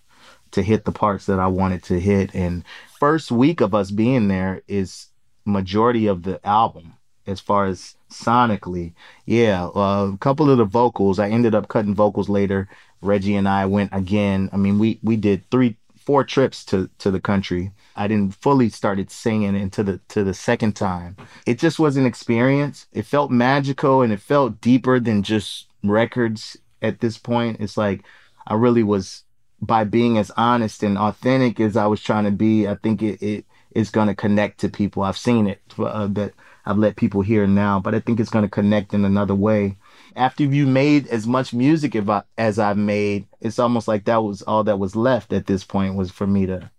[0.51, 2.35] to hit the parts that I wanted to hit.
[2.35, 2.65] And
[3.01, 5.07] first week of us being there is
[5.47, 6.93] majority of the album
[7.27, 8.93] as far as sonically.
[9.25, 11.19] Yeah, uh, a couple of the vocals.
[11.19, 12.69] I ended up cutting vocals later.
[13.01, 14.49] Reggie and I went again.
[14.53, 17.73] I mean, we we did three, four trips to to the country.
[17.97, 21.17] I didn't fully started singing into the to the second time.
[21.47, 22.87] It just was an experience.
[22.93, 27.59] It felt magical and it felt deeper than just records at this point.
[27.61, 28.05] It's like
[28.47, 29.25] I really was
[29.61, 32.67] by being as honest and authentic as I was trying to be.
[32.67, 33.45] I think it, it
[33.75, 35.03] is going to connect to people.
[35.03, 36.33] I've seen it uh, that
[36.67, 39.77] I've let people hear now, but I think it's going to connect in another way.
[40.17, 41.97] After you made as much music
[42.39, 45.95] as I've made, it's almost like that was all that was left at this point
[45.95, 46.71] was for me to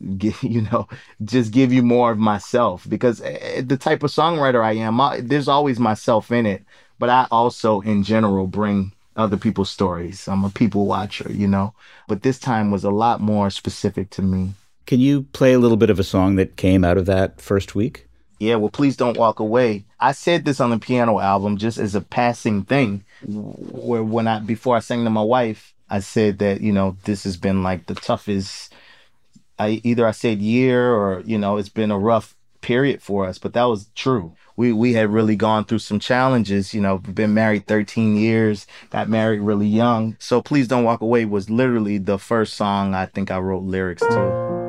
[0.42, 0.88] you know,
[1.24, 5.20] just give you more of myself because eh, the type of songwriter I am, I,
[5.20, 6.64] there's always myself in it,
[6.98, 10.28] but I also in general bring other people's stories.
[10.28, 11.74] I'm a people watcher, you know,
[12.06, 14.52] but this time was a lot more specific to me.
[14.86, 17.74] Can you play a little bit of a song that came out of that first
[17.74, 18.07] week?
[18.38, 19.84] Yeah, well, please don't walk away.
[19.98, 24.38] I said this on the piano album just as a passing thing, where when I
[24.38, 27.86] before I sang to my wife, I said that you know this has been like
[27.86, 28.72] the toughest.
[29.58, 33.38] I either I said year or you know it's been a rough period for us,
[33.38, 34.34] but that was true.
[34.56, 36.72] We we had really gone through some challenges.
[36.72, 40.16] You know, been married 13 years, got married really young.
[40.20, 44.02] So please don't walk away was literally the first song I think I wrote lyrics
[44.02, 44.67] to.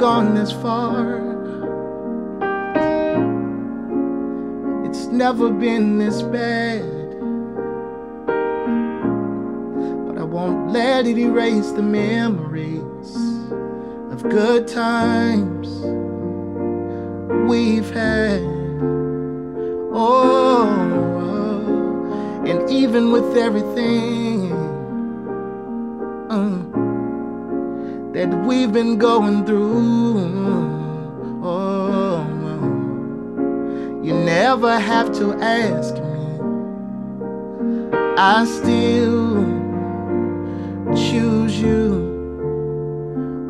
[0.00, 1.18] Gone this far.
[4.86, 6.80] It's never been this bad.
[10.06, 13.14] But I won't let it erase the memories
[14.10, 15.68] of good times
[17.46, 18.40] we've had.
[19.92, 20.66] Oh,
[22.46, 24.50] and even with everything
[26.30, 26.80] uh,
[28.12, 30.18] that we've been going through,
[31.44, 32.24] oh,
[34.02, 36.00] you never have to ask me.
[38.18, 39.44] I still
[40.94, 42.08] choose you.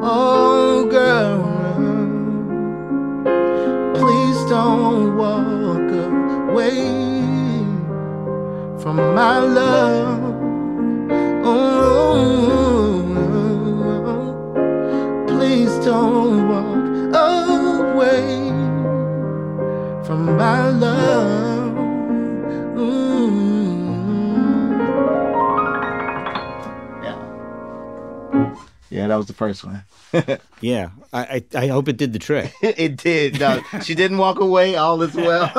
[0.03, 1.43] Oh, girl,
[3.95, 5.91] please don't walk
[6.51, 7.23] away
[8.83, 10.21] from my love.
[11.45, 12.60] Oh,
[18.11, 18.51] away
[20.05, 21.77] from my love.
[22.77, 23.31] Mm.
[27.03, 28.55] Yeah.
[28.91, 29.85] Yeah, that was the first one.
[30.61, 32.53] Yeah, I, I I hope it did the trick.
[32.63, 33.41] it did.
[33.41, 34.77] No, she didn't walk away.
[34.77, 35.51] All is well.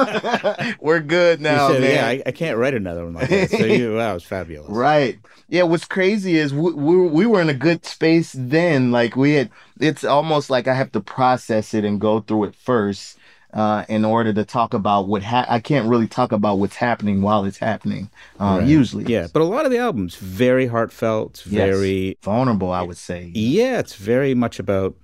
[0.80, 1.92] We're good now, said, man.
[1.96, 3.50] yeah, I, I can't write another one like that.
[3.52, 4.70] So you, wow, it's fabulous.
[4.70, 5.20] Right.
[5.50, 5.64] Yeah.
[5.64, 8.92] What's crazy is we, we we were in a good space then.
[8.92, 9.50] Like we had.
[9.80, 13.18] It's almost like I have to process it and go through it first.
[13.54, 17.22] Uh, in order to talk about what ha- I can't really talk about what's happening
[17.22, 18.10] while it's happening.
[18.40, 21.68] Uh, Usually, Yeah, but a lot of the albums very heartfelt, it's Yes.
[21.76, 22.72] very vulnerable.
[22.72, 23.30] I would say.
[23.36, 24.96] yeah, it's very much about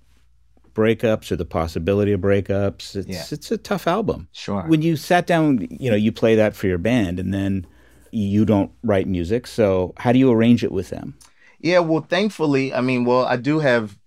[0.78, 2.95] breakups or the possibility of breakups.
[2.95, 3.25] It's Yeah.
[3.32, 4.28] it's a tough album.
[4.32, 4.63] Sure.
[4.67, 7.65] When you sat down, you know, you play that for your band, and then
[8.11, 9.47] you don't write music.
[9.47, 11.15] So how do you arrange it with them?
[11.59, 13.97] Yeah, well, thankfully, I mean, well, I do have,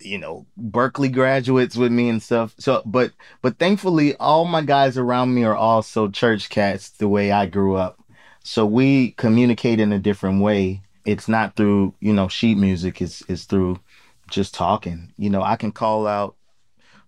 [0.00, 2.54] you know, Berklee graduates with me and stuff.
[2.58, 3.12] So, but,
[3.42, 7.76] but thankfully, all my guys around me are also church cats the way I grew
[7.76, 7.98] up.
[8.42, 10.82] So we communicate in a different way.
[11.04, 13.00] It's not through, you know, sheet music.
[13.00, 13.78] It's, it's through
[14.28, 15.12] just talking.
[15.18, 16.34] You know, I can call out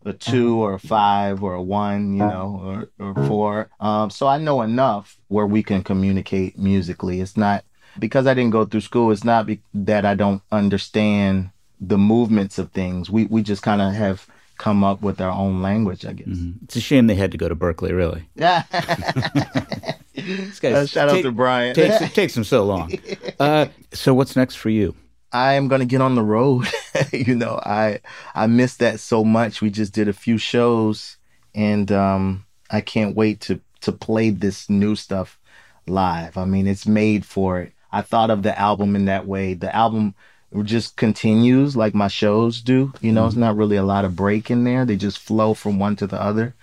[0.05, 3.69] a two or a five or a one, you know, or, or four.
[3.81, 7.21] Um, so I know enough where we can communicate musically.
[7.21, 7.65] It's not
[7.99, 9.11] because I didn't go through school.
[9.11, 11.51] It's not be- that I don't understand
[11.81, 13.11] the movements of things.
[13.11, 16.37] We we just kind of have come up with our own language, I guess.
[16.65, 18.29] It's a shame they had to go to Berklee, really.
[18.35, 18.63] Yeah.
[20.15, 21.75] This guy's Uh, shout out take- to Brian.
[21.75, 22.93] takes it takes them so long.
[23.41, 24.97] Uh, so what's next for you?
[25.33, 26.67] I am gonna get on the road.
[27.13, 28.01] you know, I
[28.35, 29.61] I miss that so much.
[29.61, 31.17] We just did a few shows,
[31.55, 35.39] and um, I can't wait to to play this new stuff
[35.87, 36.37] live.
[36.37, 37.73] I mean, it's made for it.
[37.93, 39.55] I thought of the album in that way.
[39.55, 40.15] The album
[40.63, 42.93] just continues like my shows do.
[43.01, 44.85] You know, it's not really a lot of break in there.
[44.85, 46.55] They just flow from one to the other.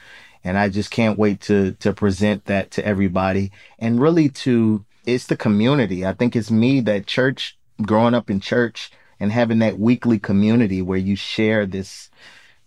[0.43, 5.27] And I just can't wait to to present that to everybody and really to it's
[5.27, 6.05] the community.
[6.05, 10.81] I think it's me that church growing up in church and having that weekly community
[10.81, 12.09] where you share this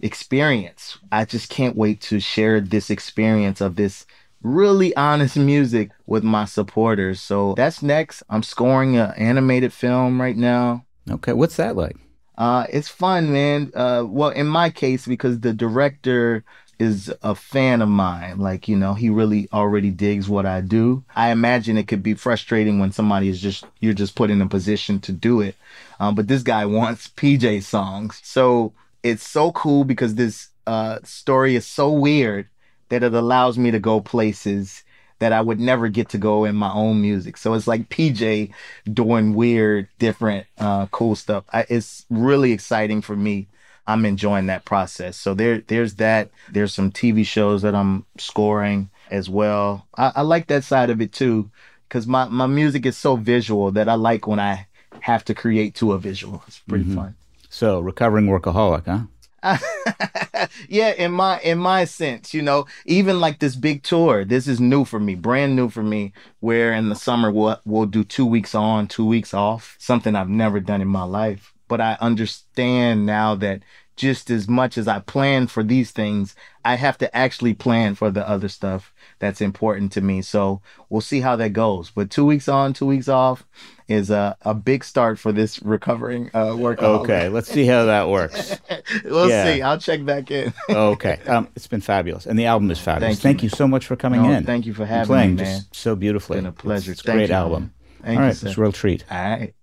[0.00, 0.98] experience.
[1.11, 4.06] I just can't wait to share this experience of this
[4.42, 7.20] really honest music with my supporters.
[7.20, 8.22] So that's next.
[8.30, 10.84] I'm scoring an animated film right now.
[11.11, 11.96] Okay, what's that like?
[12.36, 13.72] Uh, it's fun, man.
[13.74, 16.44] Uh, well, in my case, because the director
[16.79, 18.39] is a fan of mine.
[18.39, 21.05] Like, you know, he really already digs what I do.
[21.14, 24.47] I imagine it could be frustrating when somebody is just, you're just put in a
[24.47, 25.57] position to do it.
[25.99, 28.20] Um, but this guy wants PJ songs.
[28.22, 28.72] So
[29.03, 32.47] it's so cool because this, uh, story is so weird
[32.91, 34.85] that it allows me to go places
[35.18, 37.37] that I would never get to go in my own music.
[37.37, 38.53] So it's like PJ
[38.93, 41.45] doing weird, different, uh, cool stuff.
[41.53, 43.49] I, it's really exciting for me.
[43.89, 45.16] I'm enjoying that process.
[45.16, 46.30] So there, there's that.
[46.53, 49.86] There's some TV shows that I'm scoring as well.
[49.97, 51.51] I, I like that side of it too,
[51.89, 54.66] because my, my music is so visual that I like when I
[55.01, 56.43] have to create to a visual.
[56.47, 56.97] It's pretty mm-hmm.
[56.97, 57.16] fun.
[57.49, 59.07] So recovering workaholic, huh?
[60.68, 64.61] yeah, in my in my sense, you know, even like this big tour, this is
[64.61, 66.12] new for me, brand new for me.
[66.41, 70.28] Where in the summer we'll we'll do two weeks on, two weeks off, something I've
[70.28, 71.55] never done in my life.
[71.69, 73.62] But I understand now that
[73.97, 78.12] just as much as I plan for these things, I have to actually plan for
[78.12, 80.23] the other stuff that's important to me.
[80.23, 81.91] So we'll see how that goes.
[81.91, 83.45] But two weeks on, two weeks off
[83.89, 86.81] is a, a big start for this recovering uh, work.
[86.81, 88.57] Okay, let's see how that works.
[89.05, 89.45] we'll Yeah.
[89.45, 89.62] see.
[89.62, 90.53] I'll check back in.
[90.71, 93.14] okay, um, it's been fabulous, and the album is fabulous.
[93.16, 93.47] Thank Thank you.
[93.47, 94.45] you, so much for coming No, in.
[94.45, 95.61] thank you for and having playing me, man.
[95.62, 96.37] just so beautifully.
[96.39, 96.93] It's been a pleasure.
[96.93, 97.73] It's a Thank great you, album.
[98.07, 98.47] All you, right, sir.
[98.49, 99.05] it's a real treat.
[99.11, 99.55] All right.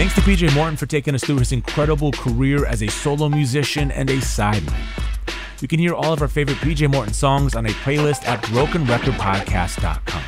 [0.00, 3.90] Thanks to PJ Morton for taking us through his incredible career as a solo musician
[3.90, 4.74] and a sideman.
[5.60, 10.22] You can hear all of our favorite PJ Morton songs on a playlist at brokenrecordpodcast.com.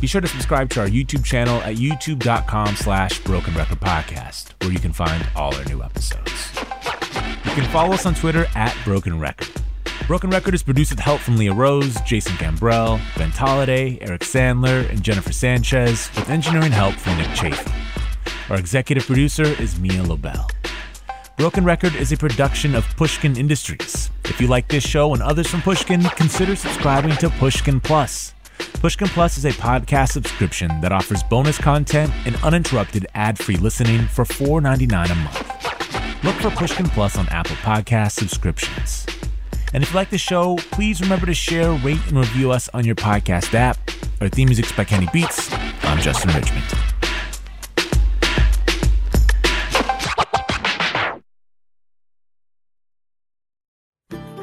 [0.00, 4.72] Be sure to subscribe to our YouTube channel at youtube.com slash broken record podcast, where
[4.72, 6.52] you can find all our new episodes.
[6.56, 9.62] You can follow us on Twitter at Broken Record.
[10.08, 14.90] Broken Record is produced with help from Leah Rose, Jason Gambrell, Ben Tolliday, Eric Sandler,
[14.90, 17.97] and Jennifer Sanchez, with engineering help from Nick Chafee.
[18.50, 20.48] Our executive producer is Mia Lobel.
[21.36, 24.10] Broken Record is a production of Pushkin Industries.
[24.24, 28.34] If you like this show and others from Pushkin, consider subscribing to Pushkin Plus.
[28.80, 34.24] Pushkin Plus is a podcast subscription that offers bonus content and uninterrupted ad-free listening for
[34.24, 36.24] $4.99 a month.
[36.24, 39.06] Look for Pushkin Plus on Apple Podcast subscriptions.
[39.72, 42.84] And if you like the show, please remember to share, rate, and review us on
[42.84, 43.78] your podcast app.
[44.20, 45.52] Our theme music's by Kenny Beats.
[45.84, 46.87] I'm Justin Richmond.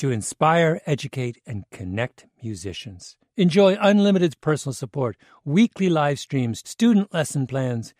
[0.00, 3.18] to inspire, educate, and connect musicians.
[3.36, 7.92] Enjoy unlimited personal support, weekly live streams, student lesson plans.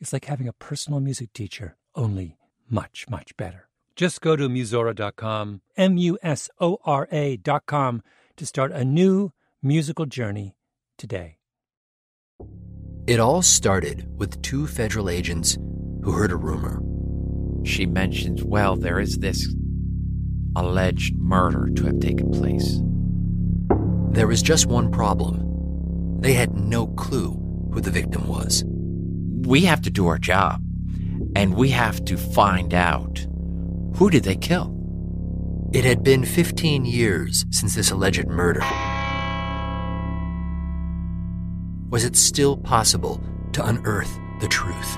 [0.00, 2.38] It's like having a personal music teacher, only
[2.70, 3.68] much, much better.
[3.96, 8.02] Just go to musora.com, M U S O R A.com,
[8.38, 9.32] to start a new
[9.62, 10.56] musical journey
[10.96, 11.36] today.
[13.06, 15.58] It all started with two federal agents
[16.02, 16.80] who heard a rumor.
[17.66, 19.54] She mentions, well, there is this
[20.56, 22.80] alleged murder to have taken place.
[24.12, 26.20] There was just one problem.
[26.20, 27.32] They had no clue
[27.72, 28.64] who the victim was.
[28.66, 30.62] We have to do our job,
[31.34, 33.26] and we have to find out
[33.96, 34.78] who did they kill?
[35.72, 38.60] It had been 15 years since this alleged murder.
[41.90, 43.22] Was it still possible
[43.52, 44.96] to unearth the truth?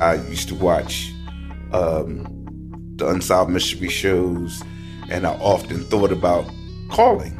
[0.00, 1.12] I used to watch
[1.72, 2.35] um,
[2.96, 4.62] the Unsolved Mystery shows,
[5.10, 6.50] and I often thought about
[6.90, 7.38] calling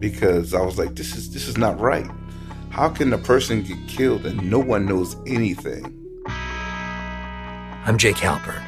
[0.00, 2.10] because I was like, "This is this is not right.
[2.70, 5.94] How can a person get killed and no one knows anything?"
[7.84, 8.62] I'm Jake Halpern,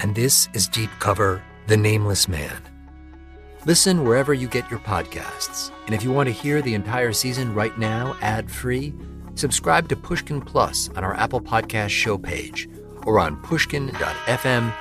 [0.00, 2.56] and this is Deep Cover The Nameless Man.
[3.66, 5.72] Listen wherever you get your podcasts.
[5.86, 8.94] And if you want to hear the entire season right now, ad free,
[9.34, 12.68] subscribe to Pushkin Plus on our Apple Podcast show page
[13.04, 14.72] or on pushkin.fm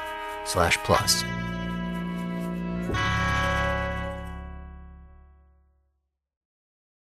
[0.47, 1.23] slash plus.